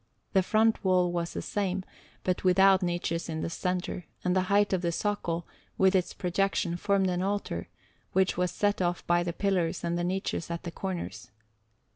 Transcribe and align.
The 0.33 0.41
front 0.41 0.83
wall 0.83 1.11
was 1.11 1.33
the 1.33 1.43
same, 1.43 1.83
but 2.23 2.43
without 2.43 2.81
niches 2.81 3.29
in 3.29 3.41
the 3.41 3.51
centre, 3.51 4.05
and 4.23 4.35
the 4.35 4.49
height 4.49 4.73
of 4.73 4.81
the 4.81 4.87
socle, 4.91 5.43
with 5.77 5.93
the 5.93 6.15
projection, 6.17 6.75
formed 6.75 7.07
an 7.11 7.21
altar, 7.21 7.67
which 8.11 8.35
was 8.35 8.49
set 8.49 8.81
off 8.81 9.05
by 9.05 9.21
the 9.21 9.31
pillars 9.31 9.83
and 9.83 9.99
the 9.99 10.03
niches 10.03 10.49
at 10.49 10.63
the 10.63 10.71
corners. 10.71 11.29